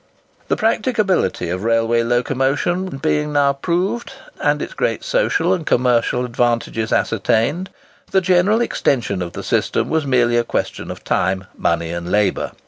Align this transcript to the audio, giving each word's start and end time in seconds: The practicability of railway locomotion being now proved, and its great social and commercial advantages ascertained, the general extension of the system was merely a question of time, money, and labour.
The 0.47 0.55
practicability 0.57 1.49
of 1.51 1.63
railway 1.63 2.01
locomotion 2.01 2.97
being 2.97 3.31
now 3.33 3.53
proved, 3.53 4.13
and 4.41 4.59
its 4.59 4.73
great 4.73 5.03
social 5.03 5.53
and 5.53 5.63
commercial 5.63 6.25
advantages 6.25 6.91
ascertained, 6.91 7.69
the 8.09 8.19
general 8.19 8.61
extension 8.61 9.21
of 9.21 9.33
the 9.33 9.43
system 9.43 9.91
was 9.91 10.07
merely 10.07 10.37
a 10.37 10.43
question 10.43 10.89
of 10.89 11.03
time, 11.03 11.45
money, 11.55 11.91
and 11.91 12.11
labour. 12.11 12.53